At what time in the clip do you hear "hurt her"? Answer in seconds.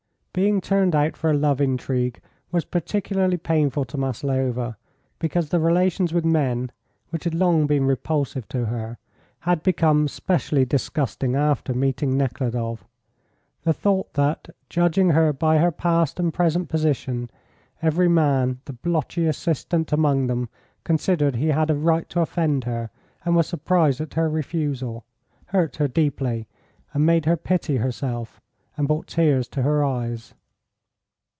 25.47-25.89